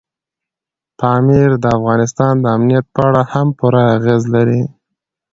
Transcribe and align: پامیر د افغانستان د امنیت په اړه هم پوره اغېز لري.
پامیر 0.99 1.49
د 1.63 1.65
افغانستان 1.77 2.33
د 2.41 2.45
امنیت 2.57 2.85
په 2.95 3.01
اړه 3.07 3.21
هم 3.33 3.47
پوره 3.57 3.81
اغېز 3.95 4.23
لري. 4.35 4.61